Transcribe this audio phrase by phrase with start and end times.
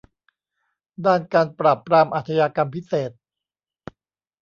[1.05, 3.11] ด้านการปราบปรามอาชญากรรมพิเศษ